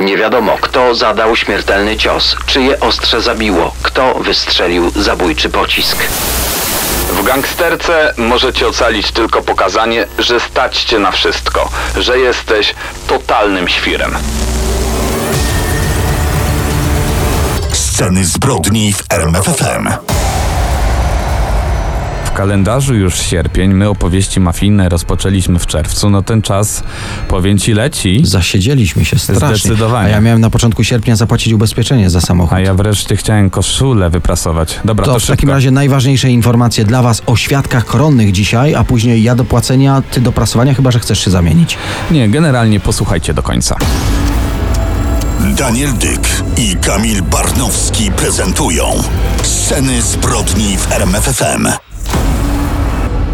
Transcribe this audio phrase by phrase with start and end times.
[0.00, 5.96] Nie wiadomo, kto zadał śmiertelny cios, czyje ostrze zabiło, kto wystrzelił zabójczy pocisk.
[7.12, 12.74] W gangsterce możecie ocalić tylko pokazanie, że stać cię na wszystko, że jesteś
[13.06, 14.16] totalnym świrem.
[17.72, 19.88] Sceny zbrodni w RMFFM.
[22.40, 26.82] W kalendarzu już sierpień, my opowieści mafijne rozpoczęliśmy w czerwcu, no ten czas,
[27.28, 28.20] powiem ci, leci.
[28.24, 29.48] Zasiedzieliśmy się strasznie.
[29.56, 30.08] Zdecydowanie.
[30.08, 32.52] A ja miałem na początku sierpnia zapłacić ubezpieczenie za samochód.
[32.52, 34.80] A ja wreszcie chciałem koszulę wyprasować.
[34.84, 35.36] Dobra, to, To w szybko.
[35.36, 40.02] takim razie najważniejsze informacje dla Was o świadkach koronnych dzisiaj, a później ja do płacenia,
[40.10, 41.78] Ty do prasowania, chyba że chcesz się zamienić.
[42.10, 43.76] Nie, generalnie posłuchajcie do końca.
[45.56, 48.84] Daniel Dyk i Kamil Barnowski prezentują
[49.42, 51.89] Sceny zbrodni w RMFFM.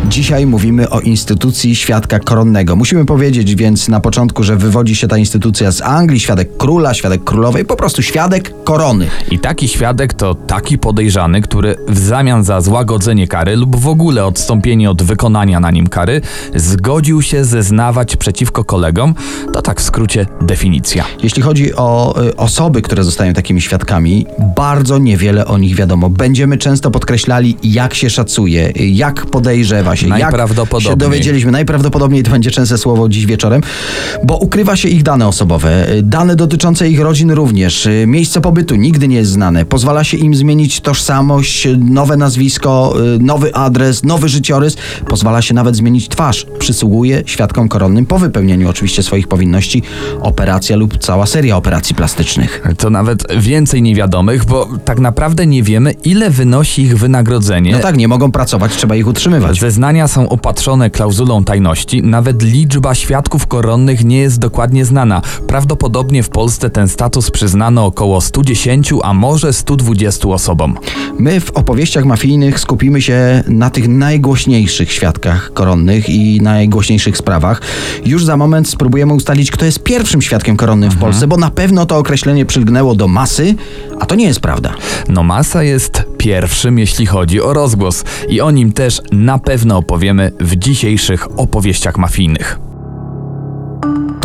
[0.08, 2.76] Dzisiaj mówimy o instytucji świadka koronnego.
[2.76, 7.24] Musimy powiedzieć więc na początku, że wywodzi się ta instytucja z Anglii, świadek króla, świadek
[7.24, 9.06] królowej, po prostu świadek korony.
[9.30, 14.24] I taki świadek to taki podejrzany, który w zamian za złagodzenie kary lub w ogóle
[14.24, 16.20] odstąpienie od wykonania na nim kary
[16.54, 19.14] zgodził się zeznawać przeciwko kolegom.
[19.52, 21.04] To tak w skrócie definicja.
[21.22, 26.10] Jeśli chodzi o y, osoby, które zostają takimi świadkami, bardzo niewiele o nich wiadomo.
[26.10, 30.92] Będziemy często podkreślali, jak się szacuje, jak podejrzewa się, jak Najprawdopodobniej.
[30.92, 31.52] się dowiedzieliśmy.
[31.52, 33.60] Najprawdopodobniej to będzie częste słowo dziś wieczorem,
[34.24, 39.16] bo ukrywa się ich dane osobowe, dane dotyczące ich rodzin również, miejsce pobytu nigdy nie
[39.16, 39.64] jest znane.
[39.64, 44.76] Pozwala się im zmienić tożsamość, nowe nazwisko, y, nowy adres, nowy życiorys.
[45.08, 46.46] Pozwala się nawet zmienić twarz.
[46.58, 49.82] Przysługuje świadkom koronnym po wypełnieniu oczywiście swoich powinności
[50.20, 52.62] operacja lub cała seria operacji plastycznych.
[52.78, 57.72] To nawet więcej niewiadomych, bo tak naprawdę nie wiemy, ile wynosi ich wynagrodzenie.
[57.72, 59.60] No tak, nie mogą pracować, trzeba ich utrzymywać.
[59.86, 65.22] Zeznania są opatrzone klauzulą tajności, nawet liczba świadków koronnych nie jest dokładnie znana.
[65.46, 70.78] Prawdopodobnie w Polsce ten status przyznano około 110, a może 120 osobom.
[71.18, 77.60] My w opowieściach mafijnych skupimy się na tych najgłośniejszych świadkach koronnych i najgłośniejszych sprawach.
[78.04, 81.86] Już za moment spróbujemy ustalić, kto jest pierwszym świadkiem koronnym w Polsce, bo na pewno
[81.86, 83.54] to określenie przylgnęło do masy,
[84.00, 84.74] a to nie jest prawda.
[85.08, 90.32] No Masa jest pierwszym, jeśli chodzi o rozgłos i o nim też na pewno opowiemy
[90.40, 92.65] w dzisiejszych opowieściach mafijnych.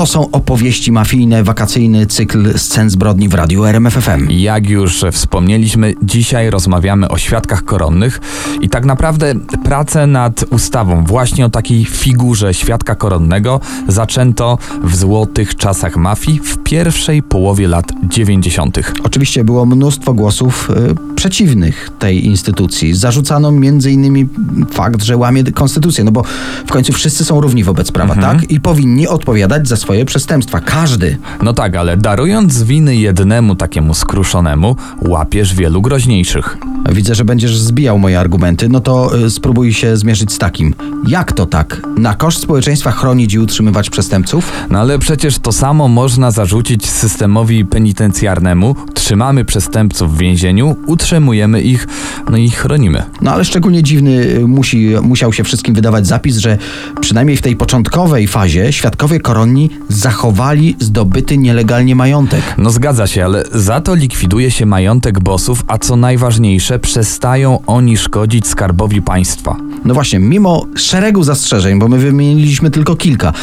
[0.01, 4.27] To są opowieści mafijne, wakacyjny cykl scen zbrodni w radiu RMFFM.
[4.29, 8.19] Jak już wspomnieliśmy, dzisiaj rozmawiamy o świadkach koronnych
[8.61, 9.33] i tak naprawdę
[9.63, 16.57] pracę nad ustawą właśnie o takiej figurze świadka koronnego zaczęto w złotych czasach mafii w
[16.57, 18.79] pierwszej połowie lat 90.
[19.03, 22.95] Oczywiście było mnóstwo głosów y, przeciwnych tej instytucji.
[22.95, 24.29] Zarzucano m.in.
[24.71, 26.23] fakt, że łamie konstytucję, no bo
[26.67, 28.51] w końcu wszyscy są równi wobec prawa, tak?
[28.51, 30.59] I powinni odpowiadać za swoje przestępstwa.
[30.59, 31.17] Każdy.
[31.41, 36.57] No tak, ale darując winy jednemu takiemu skruszonemu, łapiesz wielu groźniejszych.
[36.89, 40.75] Widzę, że będziesz zbijał moje argumenty, no to y, spróbuj się zmierzyć z takim.
[41.07, 41.81] Jak to tak?
[41.97, 44.51] Na koszt społeczeństwa chronić i utrzymywać przestępców?
[44.69, 48.75] No ale przecież to samo można zarzucić systemowi penitencjarnemu.
[48.93, 51.87] Trzymamy przestępców w więzieniu, utrzymujemy ich,
[52.31, 53.03] no i chronimy.
[53.21, 56.57] No ale szczególnie dziwny y, musi, musiał się wszystkim wydawać zapis, że
[57.01, 62.41] przynajmniej w tej początkowej fazie świadkowie koronni zachowali zdobyty nielegalnie majątek.
[62.57, 67.97] No zgadza się, ale za to likwiduje się majątek bossów, a co najważniejsze, przestają oni
[67.97, 69.55] szkodzić skarbowi państwa.
[69.85, 73.33] No właśnie, mimo szeregu zastrzeżeń, bo my wymieniliśmy tylko kilka,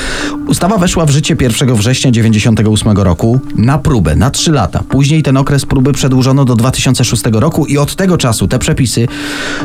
[0.47, 4.83] ustawa weszła w życie 1 września 1998 roku na próbę, na 3 lata.
[4.89, 9.09] Później ten okres próby przedłużono do 2006 roku i od tego czasu te przepisy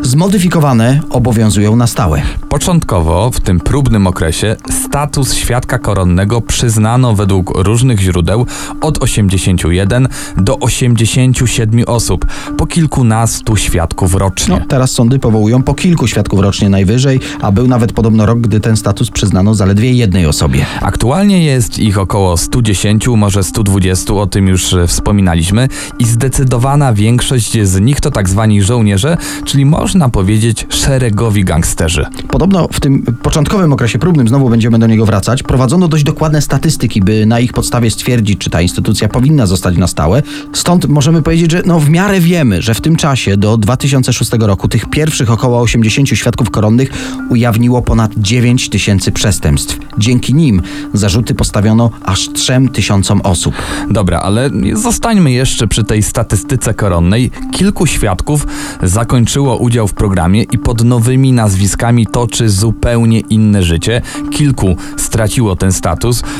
[0.01, 2.21] zmodyfikowane obowiązują na stałe.
[2.49, 6.12] Początkowo, w tym próbnym okresie, status świadka koronnego
[6.47, 8.45] przyznano według różnych źródeł
[8.81, 10.07] od 81
[10.37, 12.25] do 87 osób,
[12.57, 14.55] po kilkunastu świadków rocznie.
[14.59, 18.59] No, teraz sądy powołują po kilku świadków rocznie najwyżej, a był nawet podobno rok, gdy
[18.59, 20.65] ten status przyznano zaledwie jednej osobie.
[20.81, 25.67] Aktualnie jest ich około 110, może 120, o tym już e, wspominaliśmy,
[25.99, 32.05] i zdecydowana większość z nich to tak zwani żołnierze, czyli można powiedzieć szeregowi gangsterzy.
[32.27, 37.01] Podobno w tym początkowym okresie próbnym, znowu będziemy do niego wracać, prowadzono dość dokładne statystyki,
[37.01, 40.23] by na ich podstawie stwierdzić, czy ta instytucja powinna zostać na stałe.
[40.53, 44.67] Stąd możemy powiedzieć, że no w miarę wiemy, że w tym czasie do 2006 roku
[44.67, 46.89] tych pierwszych około 80 świadków koronnych
[47.29, 49.79] ujawniło ponad 9 tysięcy przestępstw.
[49.97, 50.61] Dzięki nim
[50.93, 53.55] zarzuty postawiono aż 3 tysiącom osób.
[53.89, 57.31] Dobra, ale zostańmy jeszcze przy tej statystyce koronnej.
[57.51, 58.47] Kilku świadków
[58.83, 64.01] zakończyło udział w programie i pod nowymi nazwiskami toczy zupełnie inne życie.
[64.31, 65.92] Kilku straciło ten status,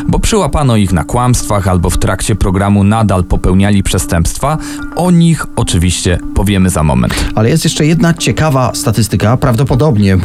[0.08, 4.58] bo przyłapano ich na kłamstwach albo w trakcie programu nadal popełniali przestępstwa.
[4.96, 7.26] O nich oczywiście powiemy za moment.
[7.36, 10.18] Ale jest jeszcze jedna ciekawa statystyka, prawdopodobnie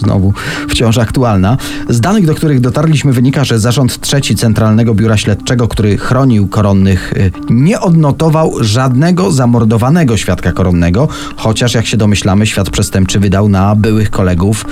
[0.00, 0.32] znowu
[0.68, 1.56] wciąż aktualna.
[1.88, 7.12] Z danych, do których dotarliśmy, wynika, że zarząd trzeci Centralnego Biura Śledczego, który chronił koronnych,
[7.12, 13.74] y, nie odnotował żadnego zamordowanego świadka koronnego, chociaż jak się domyślamy, świat przestępczy wydał na
[13.74, 14.64] byłych kolegów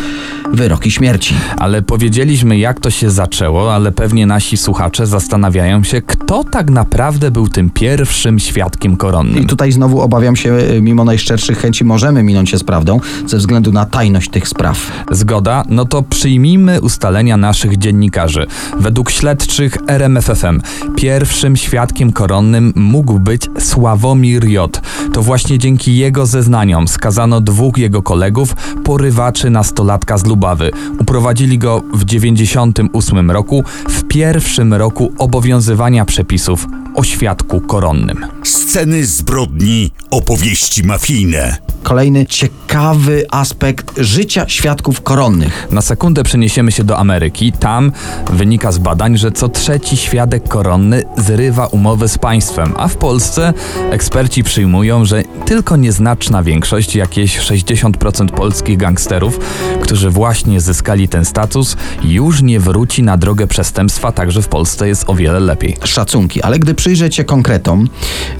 [0.52, 1.34] wyroki śmierci.
[1.56, 7.30] Ale powiedzieliśmy, jak to się zaczęło, ale pewnie nasi słuchacze zastanawiają się, kto tak naprawdę
[7.30, 9.42] był tym pierwszym świadkiem koronnym.
[9.42, 13.36] I tutaj znowu obawiam się, y, mimo najszczerszych chęci, możemy minąć się z prawdą ze
[13.36, 14.92] względu na tajność tych spraw.
[15.10, 15.64] Zgoda?
[15.68, 18.46] No to przyjmijmy ustalenia naszych dziennikarzy.
[18.80, 20.60] Według śledczych RMFFM
[20.96, 24.80] pierwszym świadkiem koronnym mógł być Sławomir J.
[25.12, 28.54] To właśnie dzięki jego zeznaniom skazano dwóch jego kolegów,
[28.84, 30.70] porywaczy nastolatka z Lubawy.
[31.00, 38.26] Uprowadzili go w 98 roku, w pierwszym roku obowiązywania przepisów o świadku koronnym.
[38.44, 41.56] Sceny zbrodni, opowieści mafijne.
[41.86, 45.68] Kolejny ciekawy aspekt życia świadków koronnych.
[45.70, 47.52] Na sekundę przeniesiemy się do Ameryki.
[47.52, 47.92] Tam
[48.30, 53.54] wynika z badań, że co trzeci świadek koronny zrywa umowę z państwem, a w Polsce
[53.90, 59.38] eksperci przyjmują, że tylko nieznaczna większość, jakieś 60% polskich gangsterów,
[59.82, 65.04] którzy właśnie zyskali ten status, już nie wróci na drogę przestępstwa, także w Polsce jest
[65.06, 65.76] o wiele lepiej.
[65.84, 67.88] Szacunki, ale gdy przyjrzeć się konkretom,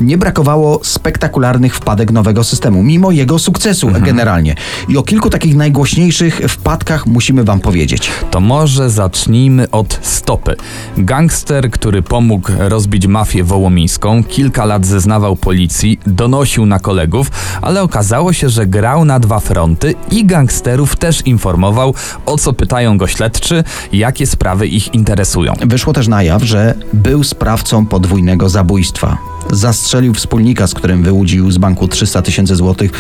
[0.00, 4.55] nie brakowało spektakularnych wpadek nowego systemu, mimo jego sukcesu generalnie.
[4.88, 8.11] I o kilku takich najgłośniejszych wpadkach musimy wam powiedzieć.
[8.31, 10.56] To może zacznijmy od stopy.
[10.99, 17.31] Gangster, który pomógł rozbić mafię wołomińską, kilka lat zeznawał policji, donosił na kolegów,
[17.62, 21.94] ale okazało się, że grał na dwa fronty i gangsterów też informował,
[22.27, 25.53] o co pytają go śledczy, jakie sprawy ich interesują.
[25.61, 29.36] Wyszło też na jaw, że był sprawcą podwójnego zabójstwa.
[29.52, 32.90] Zastrzelił wspólnika, z którym wyłudził z banku 300 tysięcy złotych,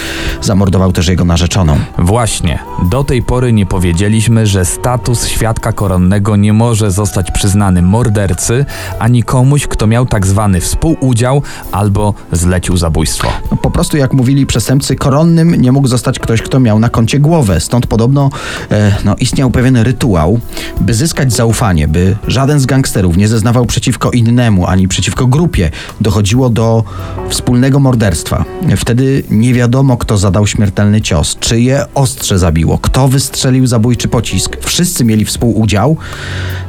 [0.42, 1.78] zamordował też jego narzeczoną.
[1.98, 2.58] Właśnie,
[2.90, 8.64] do tej pory nie powiedzieliśmy, że status świadka koronnego nie może zostać przyznany mordercy
[8.98, 13.28] ani komuś, kto miał tak zwany współudział albo zlecił zabójstwo.
[13.50, 17.18] No, Po prostu, jak mówili przestępcy, koronnym nie mógł zostać ktoś, kto miał na koncie
[17.18, 17.60] głowę.
[17.60, 18.30] Stąd podobno
[18.70, 20.40] e, no, istniał pewien rytuał,
[20.80, 25.70] by zyskać zaufanie, by żaden z gangsterów nie zeznawał przeciwko innemu ani przeciwko grupie.
[26.00, 26.84] Dochodziło do
[27.28, 28.44] wspólnego morderstwa.
[28.76, 34.56] Wtedy nie wiadomo, kto zadał śmiertelny cios, czyje ostrze zabiło, kto wystrzelił zabójczy pocisk.
[34.60, 35.96] Wszyscy mieli współudział,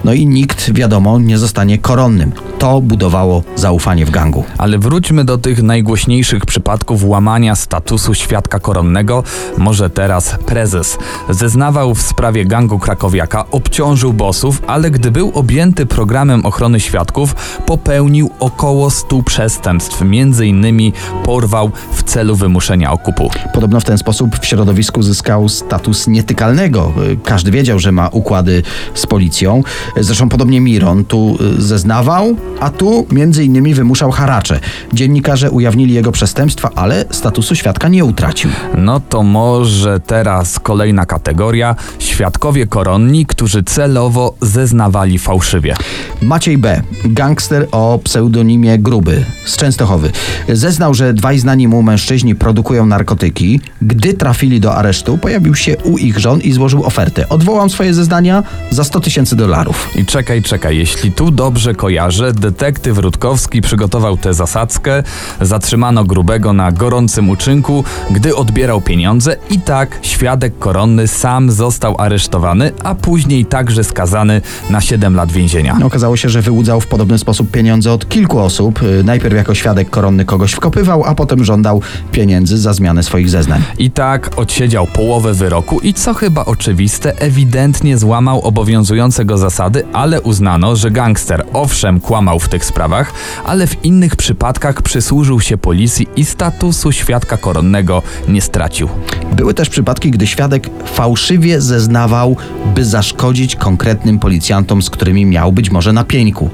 [0.03, 2.31] no i nikt, wiadomo, nie zostanie koronnym.
[2.59, 4.43] To budowało zaufanie w gangu.
[4.57, 9.23] Ale wróćmy do tych najgłośniejszych przypadków łamania statusu świadka koronnego.
[9.57, 10.97] Może teraz prezes.
[11.29, 17.35] Zeznawał w sprawie gangu krakowiaka, obciążył bossów, ale gdy był objęty programem ochrony świadków,
[17.65, 19.56] popełnił około 100 przestępstw.
[20.05, 20.93] Między innymi
[21.23, 23.29] porwał w celu wymuszenia okupu.
[23.53, 26.93] Podobno w ten sposób w środowisku zyskał status nietykalnego.
[27.11, 28.63] Y, Każdy wiedział, że ma układy
[28.93, 29.63] z policją.
[29.99, 34.59] Zresztą podobnie Miron tu y, zeznawał, a tu między innymi wymuszał haracze.
[34.93, 38.49] Dziennikarze ujawnili jego przestępstwa, ale statusu świadka nie utracił.
[38.77, 45.75] No to może teraz kolejna kategoria: świadkowie koronni, którzy celowo zeznawali fałszywie.
[46.21, 50.11] Maciej B., gangster o pseudonimie Gruby z Częstochowy,
[50.49, 53.59] zeznał, że dwaj znani mu mężczyźni produkują narkotyki.
[53.81, 57.29] Gdy trafili do aresztu, pojawił się u ich żon i złożył ofertę.
[57.29, 59.89] Odwołam swoje zeznania za 100 tysięcy dolarów.
[59.95, 65.03] I czekaj, czekaj, jeśli tu dobrze kojarzę, detektyw Rutkowski przygotował tę zasadzkę,
[65.41, 72.71] zatrzymano grubego na gorącym uczynku, gdy odbierał pieniądze i tak świadek koronny sam został aresztowany,
[72.83, 75.77] a później także skazany na 7 lat więzienia.
[75.83, 78.79] Okazało się, że wyłudzał w podobny sposób pieniądze od kilku osób.
[79.03, 83.63] Najpierw jako świadek koronny kogoś wkopywał, a potem żądał pieniędzy za zmianę swoich zeznań.
[83.79, 90.21] I tak odsiedział połowę wyroku i co chyba oczywiste, ewidentnie złamał obowiązujące go zasady, ale
[90.21, 93.13] uznano, że gangster owszem kłamał w tych sprawach,
[93.45, 98.89] ale w innych przypadkach przysłużył się policji i statusu świadka koronnego nie stracił.
[99.35, 102.35] Były też przypadki, gdy świadek fałszywie zeznawał,
[102.75, 106.49] by zaszkodzić konkretnym policjantom, z którymi miał być może na pieńku.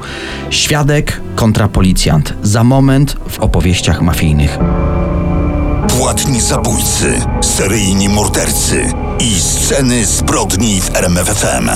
[0.49, 2.33] Świadek kontra policjant.
[2.73, 4.59] Moment w opowieściach mafijnych.
[5.87, 11.69] Płatni zabójcy, seryjni mordercy i sceny zbrodni w RMFFM.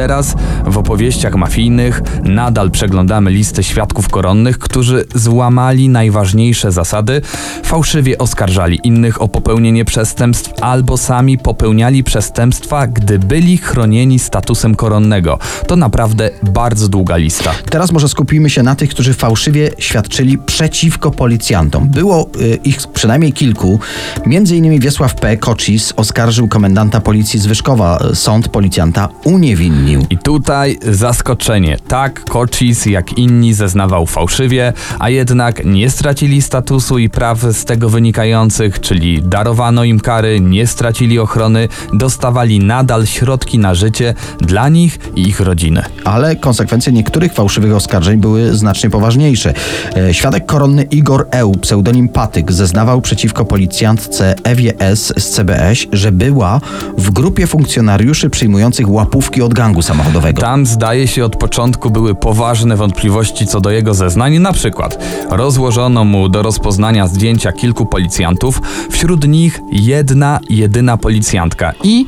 [0.00, 0.34] Teraz
[0.66, 7.20] w opowieściach mafijnych nadal przeglądamy listę świadków koronnych, którzy złamali najważniejsze zasady,
[7.64, 15.38] fałszywie oskarżali innych o popełnienie przestępstw albo sami popełniali przestępstwa, gdy byli chronieni statusem koronnego.
[15.66, 17.50] To naprawdę bardzo długa lista.
[17.70, 21.88] Teraz może skupimy się na tych, którzy fałszywie świadczyli przeciwko policjantom.
[21.88, 23.80] Było y, ich przynajmniej kilku.
[24.26, 25.36] Między innymi Wiesław P.
[25.36, 27.98] Kocis oskarżył komendanta policji Zwyżkowa.
[28.14, 29.89] Sąd policjanta uniewinnił.
[30.10, 31.76] I tutaj zaskoczenie.
[31.88, 37.88] Tak, Kocis jak inni zeznawał fałszywie, a jednak nie stracili statusu i praw z tego
[37.88, 44.98] wynikających, czyli darowano im kary, nie stracili ochrony, dostawali nadal środki na życie dla nich
[45.16, 45.82] i ich rodziny.
[46.04, 49.54] Ale konsekwencje niektórych fałszywych oskarżeń były znacznie poważniejsze.
[49.96, 55.12] E, Świadek koronny Igor Eł, pseudonim Patyk, zeznawał przeciwko policjantce Ewie S.
[55.18, 56.60] z CBS, że była
[56.98, 60.40] w grupie funkcjonariuszy przyjmujących łapówki od gangu samochodowego.
[60.40, 64.38] Tam zdaje się od początku były poważne wątpliwości co do jego zeznań.
[64.38, 64.98] Na przykład
[65.30, 68.60] rozłożono mu do rozpoznania zdjęcia kilku policjantów,
[68.90, 71.72] wśród nich jedna, jedyna policjantka.
[71.84, 72.06] I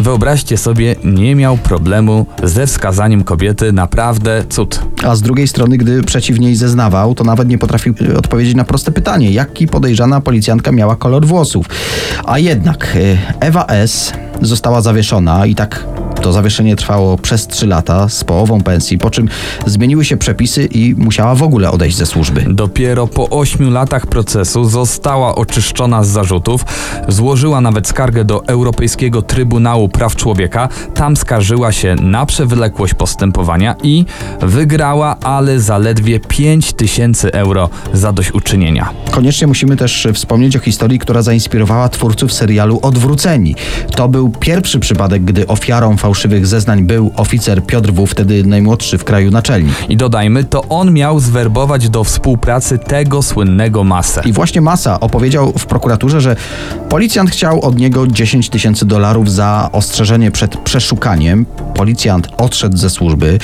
[0.00, 3.72] wyobraźcie sobie, nie miał problemu ze wskazaniem kobiety.
[3.72, 4.80] Naprawdę cud.
[5.06, 8.64] A z drugiej strony, gdy przeciw niej zeznawał, to nawet nie potrafił e, odpowiedzieć na
[8.64, 11.66] proste pytanie, jaki podejrzana policjantka miała kolor włosów.
[12.24, 14.12] A jednak e, Ewa S.
[14.42, 15.86] została zawieszona i tak
[16.24, 19.28] to zawieszenie trwało przez 3 lata z połową pensji, po czym
[19.66, 22.44] zmieniły się przepisy i musiała w ogóle odejść ze służby.
[22.48, 26.64] Dopiero po ośmiu latach procesu została oczyszczona z zarzutów,
[27.08, 30.68] złożyła nawet skargę do Europejskiego Trybunału Praw Człowieka.
[30.94, 34.04] Tam skarżyła się na przewlekłość postępowania i
[34.40, 38.90] wygrała, ale zaledwie 5 tysięcy euro zadośćuczynienia.
[39.10, 43.54] Koniecznie musimy też wspomnieć o historii, która zainspirowała twórców serialu Odwróceni.
[43.96, 49.04] To był pierwszy przypadek, gdy ofiarą fałszywych zeznań był oficer Piotr W., wtedy najmłodszy w
[49.04, 49.74] kraju naczelnik.
[49.88, 54.22] I dodajmy, to on miał zwerbować do współpracy tego słynnego masę.
[54.24, 56.36] I właśnie Masa opowiedział w prokuraturze, że
[56.88, 61.46] policjant chciał od niego 10 tysięcy dolarów za ostrzeżenie przed przeszukaniem.
[61.74, 63.38] Policjant odszedł ze służby,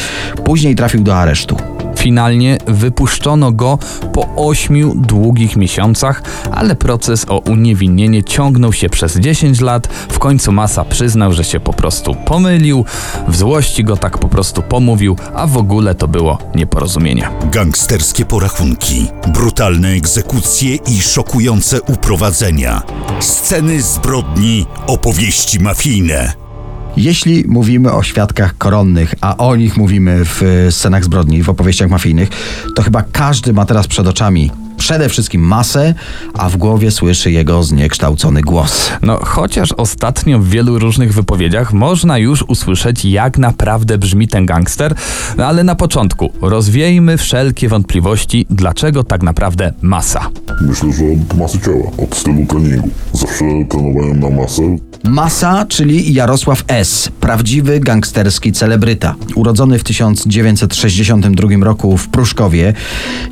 [0.44, 1.56] później trafił do aresztu.
[2.00, 3.78] Finalnie wypuszczono go
[4.12, 9.86] po ośmiu długich miesiącach, ale proces o uniewinnienie ciągnął się przez 10 lat.
[9.86, 12.84] W końcu Masa przyznał, że się po prostu pomylił,
[13.28, 17.28] w złości go tak po prostu pomówił, a w ogóle to było nieporozumienie.
[17.52, 22.82] Gangsterskie porachunki, brutalne egzekucje i szokujące uprowadzenia.
[23.20, 26.49] Sceny zbrodni, opowieści mafijne.
[26.96, 31.90] Jeśli mówimy o świadkach koronnych, a o nich mówimy w e, scenach zbrodni, w opowieściach
[31.90, 32.28] mafijnych,
[32.76, 34.50] to chyba każdy ma teraz przed oczami
[34.80, 35.94] przede wszystkim masę,
[36.34, 38.90] a w głowie słyszy jego zniekształcony głos.
[39.02, 44.94] No, chociaż ostatnio w wielu różnych wypowiedziach można już usłyszeć, jak naprawdę brzmi ten gangster,
[45.36, 50.30] no ale na początku rozwiejmy wszelkie wątpliwości, dlaczego tak naprawdę masa.
[50.60, 52.88] Myślę, że od masy ciała, od stylu treningu.
[53.12, 54.62] Zawsze trenowałem na masę.
[55.04, 59.14] Masa, czyli Jarosław S., prawdziwy gangsterski celebryta.
[59.34, 62.74] Urodzony w 1962 roku w Pruszkowie.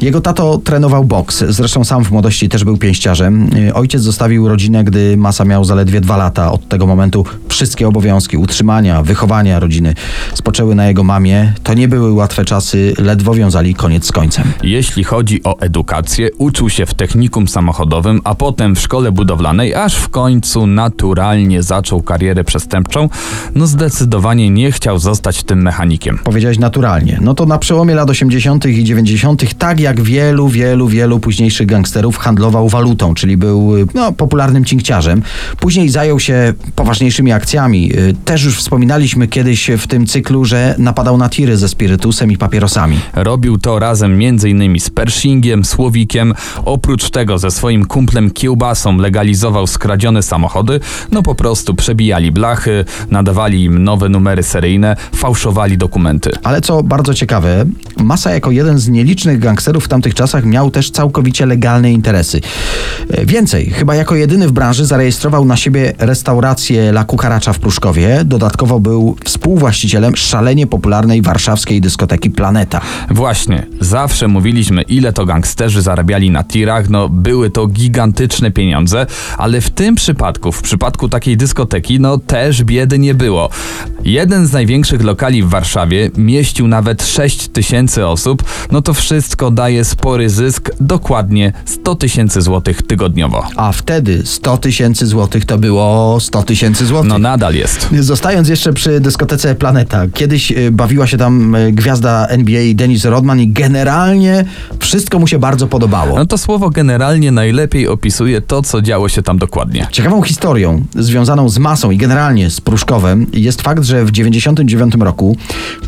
[0.01, 3.51] Jego tato trenował boks, zresztą sam w młodości też był pięściarzem.
[3.57, 6.53] Y, Ojciec zostawił rodzinę, gdy Masa miał zaledwie dwa lata.
[6.53, 9.95] Od tego momentu wszystkie obowiązki utrzymania, wychowania rodziny
[10.35, 11.53] spoczęły na jego mamie.
[11.63, 14.53] To nie były łatwe czasy, ledwo wiązali koniec z końcem.
[14.63, 19.97] Jeśli chodzi o edukację, uczył się w technikum samochodowym, a potem w szkole budowlanej, aż
[19.97, 23.09] w końcu naturalnie zaczął karierę przestępczą.
[23.55, 26.19] No zdecydowanie nie chciał zostać tym mechanikiem.
[26.25, 27.19] Powiedziałeś naturalnie.
[27.23, 28.67] No to na przełomie lat 80.
[28.67, 34.65] i 90., tak jak wielu, wielu, wielu późniejszych gangsterów, handlował walutą, czyli był no, popularnym
[34.65, 35.23] cinkciarzem.
[35.61, 37.93] Później zajął się poważniejszymi akcjami.
[37.99, 42.37] Y, Też już wspominaliśmy kiedyś w tym cyklu, że napadał na tiry ze spirytusem i
[42.37, 43.01] papierosami.
[43.15, 44.81] Robił to razem m.in.
[44.81, 46.35] z Pershingiem, Słowikiem.
[46.65, 50.81] Oprócz tego ze swoim kumplem Kiełbasą legalizował skradzione samochody.
[51.13, 56.31] No po prostu przebijali blachy, nadawali im nowe numery seryjne, fałszowali dokumenty.
[56.43, 57.65] Ale co bardzo ciekawe,
[57.97, 62.41] Masa jako jeden z nielicznych gangsterów w tamtych czasach miał też całkowicie legalne interesy.
[63.11, 68.21] E, Więcej, chyba jako jedyny w branży zarejestrował na siebie restaurację La Cucaracza w Pruszkowie.
[68.25, 72.81] Dodatkowo był współwłaścicielem szalenie popularnej warszawskiej dyskoteki Planeta.
[73.11, 79.07] Właśnie, zawsze mówiliśmy, ile to gangsterzy zarabiali na tirach, no, były to gigantyczne pieniądze,
[79.39, 83.51] ale w tym przypadku, w przypadku takiej dyskoteki, no też biedy nie było.
[84.05, 89.85] Jeden z największych lokali w Warszawie mieścił nawet 6 tysięcy osób, no to wszystko daje
[89.85, 91.08] spory zysk, dokładnie
[91.65, 93.45] 100 tysięcy złotych tygodniowo.
[93.57, 97.09] A wtedy 100 tysięcy złotych to było 100 tysięcy złotych.
[97.09, 97.89] No nadal jest.
[98.01, 103.41] Zostając jeszcze przy dyskotece Planeta, kiedyś y, bawiła się tam y, gwiazda NBA Dennis Rodman
[103.41, 104.45] i generalnie
[104.79, 106.19] wszystko mu się bardzo podobało.
[106.19, 109.87] No to słowo generalnie najlepiej opisuje to, co działo się tam dokładnie.
[109.93, 115.37] Ciekawą historią związaną z masą i generalnie z Pruszkowem jest fakt, że w 99 roku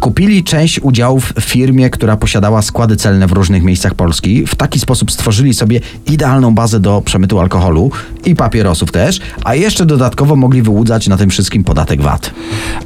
[0.00, 4.46] kupili część udziałów w firmie, która posiadała składy celne w różnych miejscach Polski.
[4.46, 7.90] W taki sposób stworzyli sobie idealną bazę do przemytu alkoholu
[8.24, 12.30] i papierosów też, a jeszcze dodatkowo mogli wyłudzać na tym wszystkim podatek VAT.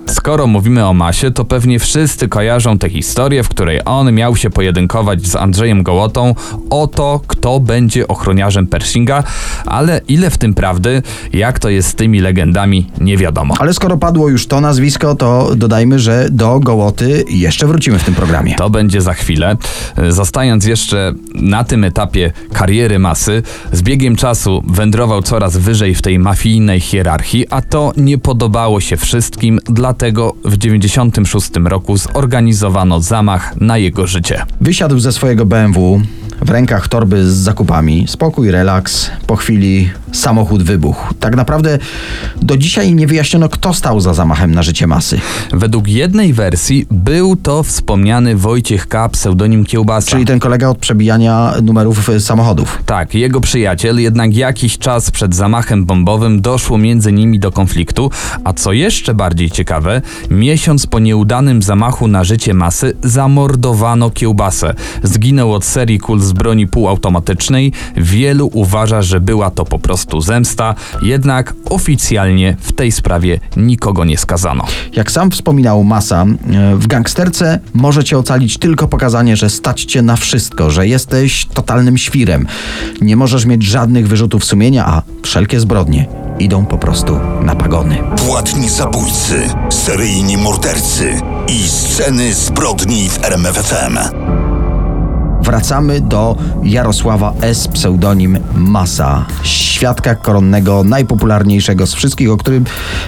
[0.06, 4.50] Skoro mówimy o masie, to pewnie wszyscy kojarzą tę historię, w której on miał się
[4.50, 6.34] pojedynkować z Andrzejem Gołotą
[6.70, 9.22] o to, kto będzie ochroniarzem Pershinga,
[9.66, 11.02] ale ile w tym prawdy,
[11.32, 13.54] jak to jest z tymi legendami, nie wiadomo.
[13.58, 18.14] Ale skoro padło już to nazwisko, to dodajmy, że do Gołoty jeszcze wrócimy w tym
[18.14, 18.54] programie.
[18.54, 19.56] To będzie za chwilę.
[20.08, 22.13] Zostając jeszcze na tym etapie
[22.52, 23.42] kariery masy,
[23.72, 28.96] z biegiem czasu wędrował coraz wyżej w tej mafijnej hierarchii, a to nie podobało się
[28.96, 34.46] wszystkim, dlatego w 96 roku zorganizowano zamach na jego życie.
[34.60, 36.00] Wysiadł ze swojego BMW,
[36.42, 38.04] w rękach torby z zakupami.
[38.08, 39.10] Spokój, relaks.
[39.26, 41.14] Po chwili samochód wybuchł.
[41.14, 41.78] Tak naprawdę
[42.42, 45.20] do dzisiaj nie wyjaśniono, kto stał za zamachem na życie masy.
[45.52, 50.10] Według jednej wersji był to wspomniany Wojciech K., pseudonim Kiełbasa.
[50.10, 52.78] Czyli ten kolega od przebijania numerów samochodów.
[52.86, 58.10] Tak, jego przyjaciel, jednak jakiś czas przed zamachem bombowym doszło między nimi do konfliktu,
[58.44, 64.74] a co jeszcze bardziej ciekawe, miesiąc po nieudanym zamachu na życie masy zamordowano Kiełbasę.
[65.02, 67.72] Zginął od serii kul z broni półautomatycznej.
[67.96, 74.18] Wielu uważa, że była to po prostu zemsta, jednak oficjalnie w tej sprawie nikogo nie
[74.18, 74.64] skazano.
[74.96, 76.24] Jak sam wspominał Masa,
[76.72, 81.46] y, w gangsterce może cię ocalić tylko pokazanie, że stać cię na wszystko, że jesteś
[81.46, 82.46] totalnym świrem.
[83.00, 86.06] Nie możesz mieć żadnych wyrzutów sumienia, a wszelkie zbrodnie
[86.38, 87.98] idą po prostu na pagony.
[88.26, 93.98] Płatni zabójcy, seryjni mordercy i sceny zbrodni w RMFFM.
[95.44, 97.68] Wracamy do Jarosława S.
[97.68, 102.64] pseudonim Masa, świadka koronnego, najpopularniejszego z wszystkich, o którym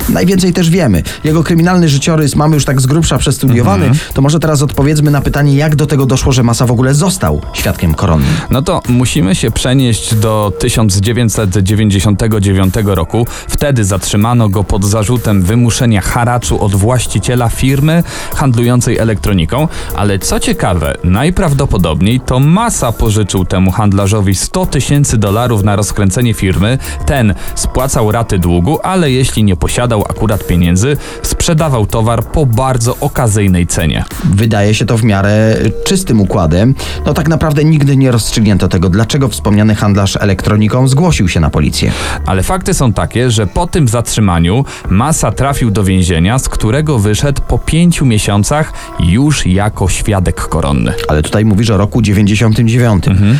[0.08, 1.02] najwięcej też wiemy.
[1.24, 5.56] Jego kryminalny życiorys mamy już tak z grubsza przestudiowany, to może teraz odpowiedzmy na pytanie,
[5.56, 8.28] jak do tego doszło, że Masa w ogóle został świadkiem koronnym.
[8.50, 13.26] No to musimy się przenieść do 1999 roku.
[13.48, 18.02] Wtedy zatrzymano go pod zarzutem wymuszenia haraczu od właściciela firmy
[18.34, 25.76] handlującej elektroniką, ale co ciekawe, najprawdopodobniej to Masa pożyczył temu handlarzowi 100 tysięcy dolarów na
[25.76, 26.78] rozkręcenie firmy.
[27.06, 33.66] Ten spłacał raty długu, ale jeśli nie posiadał akurat pieniędzy, sprzedawał towar po bardzo okazyjnej
[33.66, 34.04] cenie.
[34.24, 36.74] Wydaje się to w miarę czystym układem.
[37.06, 41.92] No tak naprawdę nigdy nie rozstrzygnięto tego, dlaczego wspomniany handlarz elektroniką zgłosił się na policję.
[42.26, 47.42] Ale fakty są takie, że po tym zatrzymaniu Masa trafił do więzienia, z którego wyszedł
[47.48, 50.92] po pięciu miesiącach już jako świadek koronny.
[51.08, 53.38] ale tutaj mówisz o roku 99.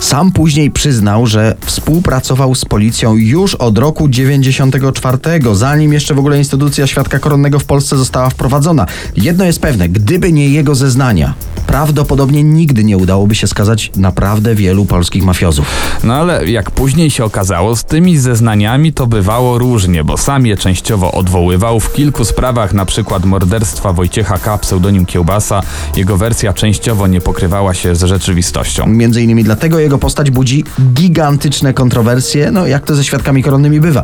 [0.00, 5.18] Sam później przyznał, że współpracował z policją już od roku 94,
[5.52, 8.86] zanim jeszcze w ogóle instytucja świadka koronnego w Polsce została wprowadzona.
[9.16, 11.34] Jedno jest pewne, gdyby nie jego zeznania,
[11.66, 15.66] prawdopodobnie nigdy nie udałoby się skazać naprawdę wielu polskich mafiozów.
[16.04, 20.56] No ale jak później się okazało, z tymi zeznaniami to bywało różnie, bo sam je
[20.56, 21.80] częściowo odwoływał.
[21.80, 25.62] W kilku sprawach, na przykład morderstwa Wojciecha K., pseudonim Kiełbasa,
[25.96, 28.86] jego wersja częściowo nie pokrywała się z rzeczywistością.
[28.86, 34.02] Między innymi dlatego jego postać budzi gigantyczne kontrowersje, no jak to ze świadkami koronnymi bywa.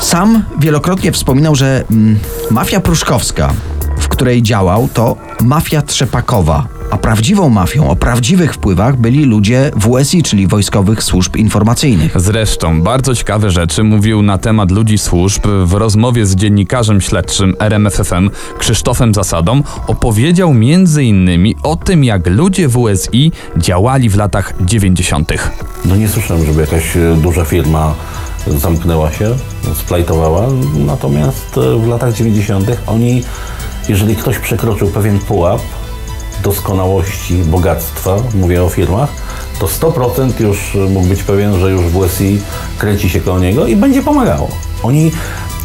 [0.00, 2.18] Sam wielokrotnie wspominał, że mm,
[2.50, 3.52] mafia pruszkowska,
[3.98, 6.75] w której działał, to mafia trzepakowa.
[6.90, 12.12] A prawdziwą mafią o prawdziwych wpływach byli ludzie WSI, czyli Wojskowych Służb Informacyjnych.
[12.20, 18.30] Zresztą bardzo ciekawe rzeczy mówił na temat ludzi służb w rozmowie z dziennikarzem śledczym RMFFM
[18.58, 19.62] Krzysztofem Zasadą.
[19.86, 25.32] Opowiedział między innymi o tym, jak ludzie WSI działali w latach 90.
[25.84, 27.94] No nie słyszałem, żeby jakaś e, duża firma
[28.46, 29.34] zamknęła się,
[29.74, 30.46] splajtowała,
[30.86, 32.70] natomiast e, w latach 90.
[32.86, 33.22] oni,
[33.88, 35.60] jeżeli ktoś przekroczył pewien pułap
[36.46, 39.08] doskonałości, bogactwa, mówię o firmach,
[39.58, 42.40] to 100% już mógł być pewien, że już WSI
[42.78, 44.48] kręci się koło niego i będzie pomagało.
[44.82, 45.12] Oni,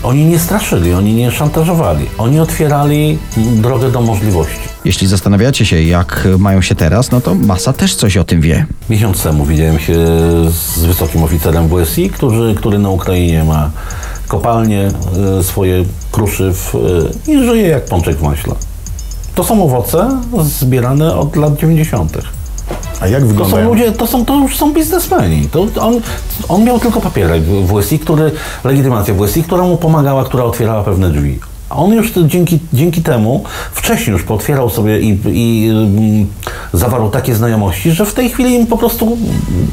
[0.03, 4.71] oni nie straszyli, oni nie szantażowali, oni otwierali drogę do możliwości.
[4.85, 8.65] Jeśli zastanawiacie się, jak mają się teraz, no to masa też coś o tym wie.
[8.89, 9.95] Miesiąc temu widziałem się
[10.49, 13.71] z wysokim oficerem WSI, który, który na Ukrainie ma
[14.27, 14.91] kopalnie,
[15.39, 16.75] e, swoje kruszyw
[17.27, 18.55] e, i żyje jak pączek w maśle.
[19.35, 20.09] To są owoce
[20.43, 22.17] zbierane od lat 90.
[23.01, 25.49] A jak To są ludzie, to, są, to już są biznesmeni.
[25.49, 26.01] To on,
[26.49, 28.31] on miał tylko papierek w WSI, który,
[28.63, 31.39] legitymację WSI, która mu pomagała, która otwierała pewne drzwi.
[31.71, 36.27] A on już dzięki, dzięki temu wcześniej już potwierał sobie i, i mm,
[36.73, 39.17] zawarł takie znajomości, że w tej chwili im po prostu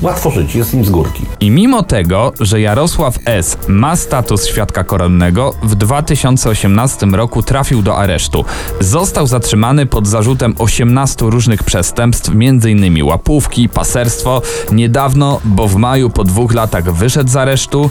[0.02, 1.22] łatwo żyć, jest im z górki.
[1.40, 3.58] I mimo tego, że Jarosław S.
[3.68, 8.44] ma status świadka koronnego, w 2018 roku trafił do aresztu.
[8.80, 13.02] Został zatrzymany pod zarzutem 18 różnych przestępstw, m.in.
[13.02, 14.42] łapówki, paserstwo.
[14.72, 17.90] Niedawno, bo w maju po dwóch latach wyszedł z aresztu.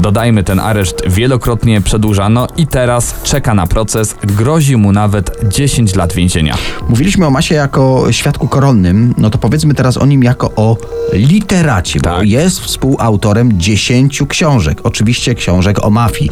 [0.00, 4.14] Dodajmy, ten areszt wielokrotnie przedłużano i teraz czeka na proces.
[4.24, 6.56] Grozi mu nawet 10 lat więzienia.
[6.88, 10.76] Mówiliśmy o Masie jako świadku koronnym, no to powiedzmy teraz o nim jako o
[11.12, 12.28] literacie, bo Tak.
[12.28, 16.30] jest współautorem 10 książek, oczywiście książek o mafii.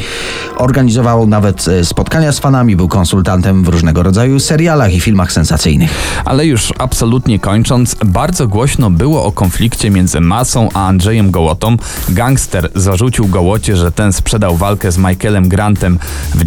[0.57, 5.91] Organizował nawet e, spotkania z fanami, był konsultantem w różnego rodzaju serialach i filmach sensacyjnych.
[6.25, 11.77] Ale już absolutnie kończąc, bardzo głośno było o konflikcie między Masą a Andrzejem Gołotą.
[12.09, 15.99] Gangster zarzucił Gołocie, że ten sprzedał walkę z Michaelem Grantem
[16.35, 16.45] w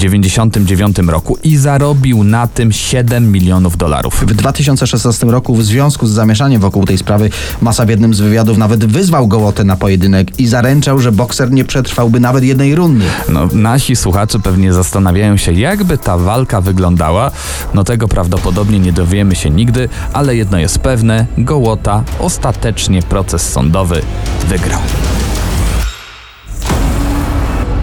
[0.47, 4.21] 99 roku i zarobił na tym 7 milionów dolarów.
[4.27, 7.29] W 2016 roku w związku z zamieszaniem wokół tej sprawy
[7.61, 11.65] Masa w jednym z wywiadów nawet wyzwał Gołotę na pojedynek i zaręczał, że bokser nie
[11.65, 13.05] przetrwałby nawet jednej rundy.
[13.29, 17.31] No, nasi słuchacze pewnie zastanawiają się, jakby ta walka wyglądała.
[17.73, 24.01] No tego prawdopodobnie nie dowiemy się nigdy, ale jedno jest pewne, Gołota ostatecznie proces sądowy
[24.49, 24.81] wygrał.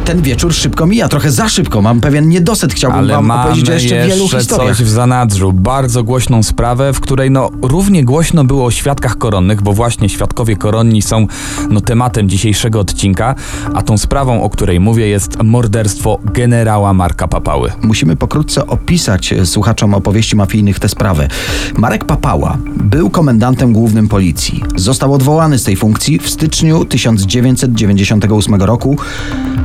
[0.06, 1.82] Ten wieczór szybko mija, trochę za szybko.
[1.82, 2.74] Mam pewien niedosyt.
[2.74, 4.76] Chciałbym Ale wam mamy opowiedzieć o jeszcze, wielu jeszcze historiach.
[4.76, 5.52] coś w zanadrzu.
[5.52, 10.56] Bardzo głośną sprawę, w której no równie głośno było o świadkach koronnych, bo właśnie świadkowie
[10.56, 11.26] koronni są
[11.70, 13.34] no tematem dzisiejszego odcinka,
[13.74, 17.72] a tą sprawą, o której mówię, jest morderstwo generała Marka Papały.
[17.82, 21.28] Musimy pokrótce opisać e, słuchaczom opowieści mafijnych tę sprawę.
[21.76, 24.64] Marek Papała był komendantem głównym policji.
[24.76, 28.96] Został odwołany z tej funkcji w styczniu 1998 roku,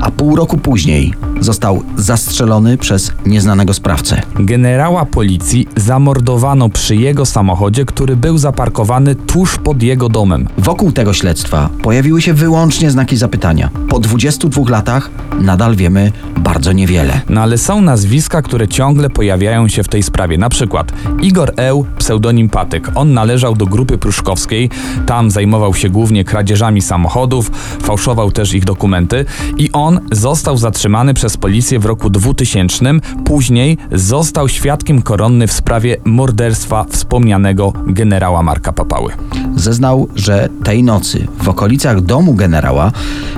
[0.02, 4.22] a pół roku później został zastrzelony przez nieznanego sprawcę.
[4.40, 10.48] Generała policji zamordowano przy jego samochodzie, który był zaparkowany tuż pod jego domem.
[10.58, 13.70] Wokół tego śledztwa pojawiły się wyłącznie znaki zapytania.
[13.90, 17.22] Po 22 latach nadal wiemy bardzo niewiele.
[17.30, 20.38] No ale są nazwiska, które ciągle pojawiają się w tej sprawie.
[20.38, 22.92] Na przykład Igor Eł, pseudonim Patyk.
[22.96, 24.70] On należał do grupy pruszkowskiej.
[25.06, 29.26] Tam zajmował się głównie kradzieżami samochodów, fałszował też ich dokumenty
[29.58, 32.86] i on został zatrzymany przez policję w roku 2000.
[33.26, 39.12] Później został świadkiem koronny w sprawie morderstwa wspomnianego generała Marka Papały.
[39.56, 42.92] Zeznał, że tej nocy w okolicach domu generała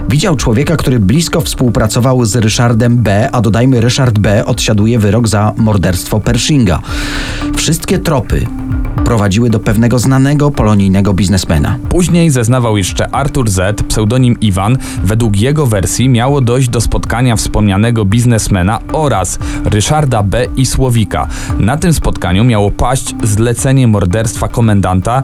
[0.10, 4.46] widział człowieka, który blisko współpracował z Ryszardem B., a dodajmy, Ryszard B.
[4.46, 6.80] odsiaduje wyrok za morderstwo Pershinga.
[7.56, 8.48] Wszystkie tropy
[9.04, 11.78] prowadziły do pewnego znanego polonijnego biznesmena.
[11.90, 14.78] Później zeznawał jeszcze Artur Z, pseudonim Iwan.
[15.04, 20.46] Według jego wersji miało dojść do spotkania wspomnianego biznesmena oraz Ryszarda B.
[20.58, 21.28] i Słowika.
[21.60, 25.24] Na tym spotkaniu miało paść zlecenie morderstwa komendanta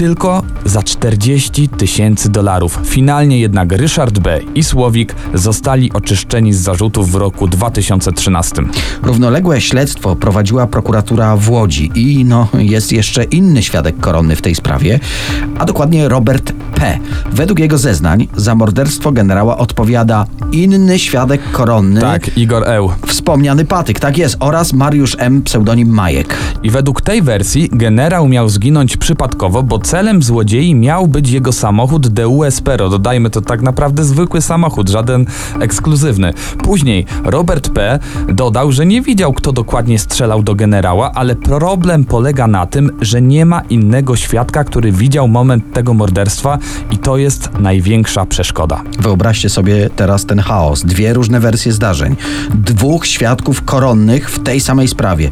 [0.00, 2.80] tylko za 40 tysięcy dolarów.
[2.84, 4.40] Finalnie jednak Ryszard B.
[4.54, 8.62] i Słowik zostali oczyszczeni z zarzutów w roku 2013.
[9.02, 14.54] Równoległe śledztwo prowadziła prokuratura w Łodzi i no jest jeszcze inny świadek koronny w tej
[14.54, 15.00] sprawie,
[15.58, 16.98] a dokładnie Robert P.
[17.32, 22.90] Według jego zeznań za morderstwo generała odpowiada inny świadek koronny, Tak, Igor Eł.
[23.06, 25.42] wspomniany Patyk, tak jest, oraz Mariusz M.
[25.42, 26.36] pseudonim Majek.
[26.62, 32.08] I według tej wersji generał miał zginąć przypadkowo, bo celem złodziei miał być jego samochód
[32.08, 32.42] DU.
[32.90, 35.26] Dodajmy, to tak naprawdę zwykły samochód, żaden
[35.60, 36.32] ekskluzywny.
[36.62, 37.98] Później Robert P.
[38.28, 43.22] dodał, że nie widział, kto dokładnie strzelał do generała, ale problem polega na tym, że
[43.22, 46.58] nie ma innego świadka, który widział moment tego morderstwa
[46.90, 48.82] i to jest największa przeszkoda.
[48.98, 50.82] Wyobraźcie sobie teraz ten chaos.
[50.84, 52.16] Dwie różne wersje zdarzeń.
[52.54, 55.30] Dwóch świadków koronnych w tej samej sprawie.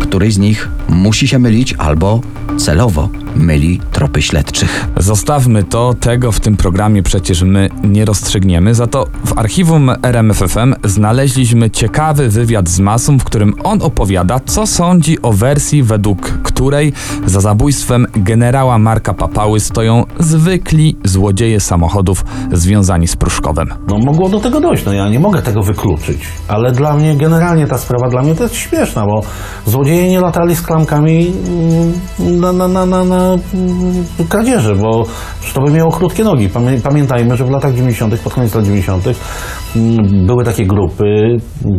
[0.00, 2.20] Któryś z nich musi się mylić albo
[2.56, 4.86] celowo myli tropy śledczych.
[4.96, 8.74] Zostawmy to, tego w tym programie przecież my nie rozstrzygniemy.
[8.74, 14.66] Za to w archiwum RMFFM znaleźliśmy ciekawy wywiad z Masum, w którym on opowiada, co
[14.66, 16.92] sądzi o wersji, według której
[17.26, 23.68] za zabójstwem generała Marka Papały stoją zwykli złodzieje samochodów związani z Pruszkowem.
[23.88, 26.18] No mogło do tego dojść, no ja nie mogę tego wykluczyć.
[26.48, 29.22] Ale dla mnie, generalnie ta sprawa dla mnie to jest śmieszna, bo
[29.66, 31.32] złodzieje nie latali z klamkami
[32.18, 33.36] mm, na, na, na, na, na
[34.28, 35.04] kradzieże, bo
[35.54, 36.48] to by miało krótkie nogi.
[36.48, 39.04] Pamię- Pamiętajmy, że w latach 90., pod koniec lat 90.
[39.76, 41.04] mm, były takie grupy,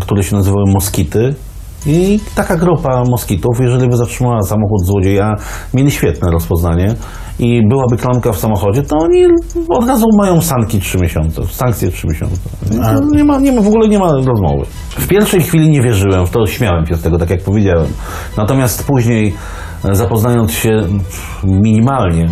[0.02, 1.36] które się nazywały moskity.
[1.86, 5.36] I taka grupa moskitów, jeżeli by zatrzymała samochód złodzieja,
[5.73, 6.95] mieli świetne rozpoznanie
[7.39, 9.23] i byłaby klamka w samochodzie, to oni
[9.69, 12.36] od razu mają sanki 3 miesiące, sankcje 3 miesiące.
[12.69, 14.65] To Nie ma, nie ma, w ogóle nie ma rozmowy.
[14.89, 17.88] W pierwszej chwili nie wierzyłem w to, śmiałem się z tego, tak jak powiedziałem.
[18.38, 19.34] Natomiast później,
[19.92, 20.88] zapoznając się
[21.44, 22.30] minimalnie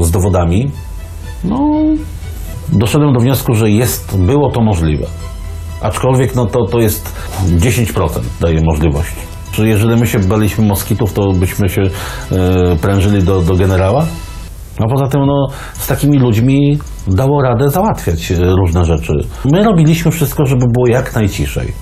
[0.00, 0.70] z dowodami,
[1.44, 1.82] no,
[2.72, 5.06] doszedłem do wniosku, że jest, było to możliwe.
[5.80, 7.16] Aczkolwiek no to, to jest
[7.58, 8.08] 10%
[8.40, 9.20] daje możliwości.
[9.52, 14.06] Czy jeżeli my się baliśmy moskitów, to byśmy się e, prężyli do, do generała?
[14.78, 19.12] A poza tym no, z takimi ludźmi dało radę załatwiać e, różne rzeczy.
[19.44, 21.72] My robiliśmy wszystko, żeby było jak najciszej.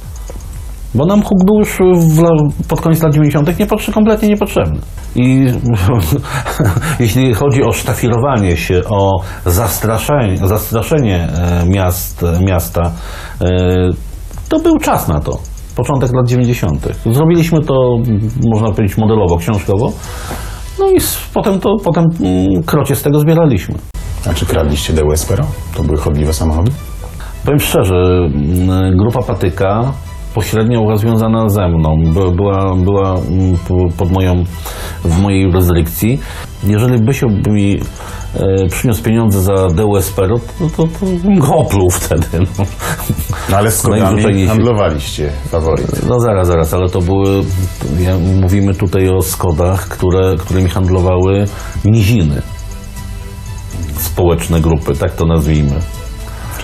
[0.94, 2.22] Bo nam huk był już w,
[2.68, 3.58] pod koniec lat 90.
[3.58, 4.80] Niepotrze, kompletnie niepotrzebny.
[5.16, 5.46] I
[7.00, 9.10] jeśli chodzi o sztafilowanie się, o
[9.46, 12.90] zastraszenie, zastraszenie e, miast, miasta,
[13.40, 13.46] e,
[14.48, 15.38] to był czas na to.
[15.76, 16.88] Początek lat 90.
[17.10, 17.74] Zrobiliśmy to,
[18.52, 19.92] można powiedzieć, modelowo, książkowo.
[20.78, 20.96] No i
[21.34, 23.74] potem, to, potem mm, krocie z tego zbieraliśmy.
[24.30, 25.44] A czy kradliście Deu Espero?
[25.76, 26.72] To były chodliwe samochody?
[27.44, 27.94] Powiem szczerze,
[28.96, 29.92] grupa Patyka
[30.34, 33.56] pośrednio związana ze mną, By- była, była mm,
[33.96, 34.44] pod moją,
[35.04, 36.20] w mojej juryzdykcji.
[36.64, 37.80] Jeżeli Bysio by mi
[38.34, 42.26] e, przyniósł pieniądze za Deu Espero, to, to, to bym go opluł wtedy.
[42.58, 42.64] No,
[43.50, 46.08] No ale z Najwyżej kodami handlowaliście faworyt.
[46.08, 47.44] no zaraz, zaraz, ale to były,
[48.00, 51.44] ja, mówimy tutaj o Skodach, które, którymi handlowały
[51.84, 52.42] niziny.
[53.96, 55.80] Społeczne grupy, tak to nazwijmy.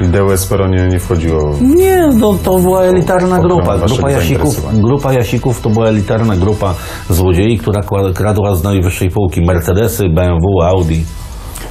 [0.00, 1.62] Czyli Deu Espero nie, nie wchodziło w...
[1.62, 3.78] Nie, no to była elitarna grupa.
[3.78, 6.74] Grupa Jasików, grupa Jasików to była elitarna grupa
[7.10, 7.82] złodziei, która
[8.14, 11.04] kradła z najwyższej półki Mercedesy, BMW, Audi.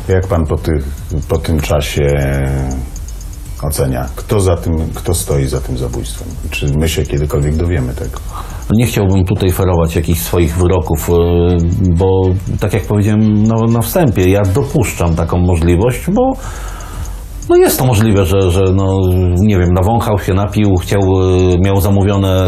[0.07, 0.83] Jak pan po, tych,
[1.29, 2.01] po tym czasie
[3.63, 6.27] ocenia, kto, za tym, kto stoi za tym zabójstwem?
[6.49, 8.19] Czy my się kiedykolwiek dowiemy tego?
[8.71, 11.13] Nie chciałbym tutaj ferować jakichś swoich wyroków, e,
[11.95, 12.21] bo
[12.59, 16.31] tak jak powiedziałem na, na wstępie, ja dopuszczam taką możliwość, bo
[17.49, 18.99] no jest to możliwe, że, że no,
[19.37, 22.45] nie wiem, nawąchał się, napił, chciał, e, miał zamówione,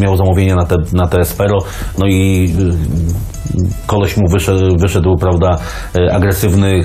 [0.00, 1.58] miał, zamówienie na te, na te Espero,
[1.98, 3.08] no i e,
[3.86, 5.58] koleś mu wyszedł, wyszedł prawda,
[5.94, 6.80] e, agresywny,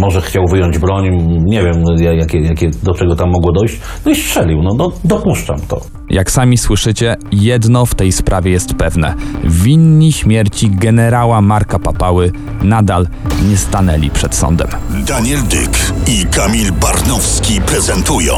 [0.00, 1.04] może chciał wyjąć broń,
[1.44, 4.92] nie wiem, ja- jakie, jakie, do czego tam mogło dojść, no i strzelił, no, no
[5.04, 5.80] dopuszczam to.
[6.10, 9.14] Jak sami słyszycie, jedno w tej sprawie jest pewne.
[9.44, 13.06] Winni śmierci generała Marka Papały nadal
[13.50, 14.68] nie stanęli przed sądem.
[15.06, 18.34] Daniel Dyk i Kamil Barnowski prezentują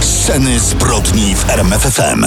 [0.00, 2.24] Sceny zbrodni w RMFFM.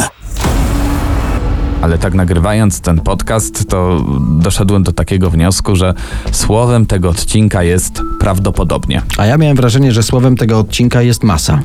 [1.82, 4.06] Ale tak nagrywając ten podcast, to
[4.40, 5.94] doszedłem do takiego wniosku, że
[6.32, 9.02] słowem tego odcinka jest prawdopodobnie.
[9.18, 11.60] A ja miałem wrażenie, że słowem tego odcinka jest masa.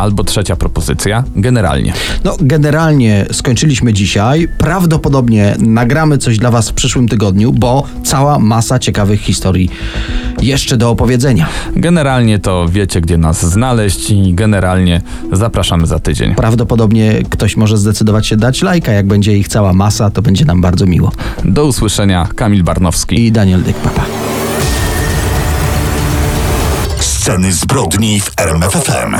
[0.00, 1.92] Albo trzecia propozycja, generalnie.
[2.24, 4.48] No, generalnie skończyliśmy dzisiaj.
[4.58, 9.70] Prawdopodobnie nagramy coś dla Was w przyszłym tygodniu, bo cała masa ciekawych historii
[10.42, 11.46] jeszcze do opowiedzenia.
[11.76, 15.00] Generalnie to wiecie, gdzie nas znaleźć i generalnie
[15.32, 16.34] zapraszamy za tydzień.
[16.34, 18.92] Prawdopodobnie ktoś może zdecydować się dać lajka.
[18.92, 21.12] Jak będzie ich cała masa, to będzie nam bardzo miło.
[21.44, 23.26] Do usłyszenia, Kamil Barnowski.
[23.26, 24.04] I Daniel Dyk, papa.
[27.00, 29.16] Sceny zbrodni w RMFFM.